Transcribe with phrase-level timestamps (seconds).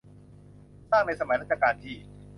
[0.89, 1.95] สร้างในสมัยรัชกาลที่